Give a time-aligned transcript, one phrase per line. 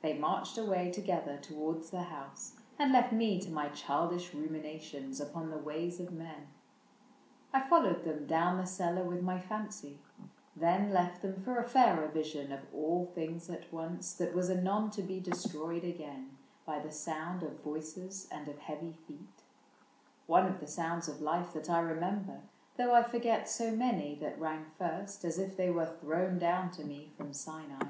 [0.10, 5.50] —They marched away together towards the house And left me to my childish ruminations Upon
[5.50, 6.46] the ways of men.
[7.52, 12.08] I followed them Down cellar with my fancy, and then left them For a fairer
[12.08, 16.30] vision of all things at once That was anon to be destroyed again
[16.66, 19.42] i\^* loo ISAAC AND ARCHIBALD By the sound of voices and of heavy feet—
[20.34, 22.40] One of the sounds of life that I remember,
[22.78, 26.84] Though I forget so many that rang first As if they were thrown down to
[26.84, 27.82] me from Sinai.